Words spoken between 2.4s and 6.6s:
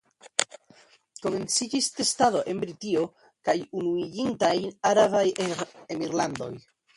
en Britio kaj Unuiĝintaj Arabaj Emirlandoj.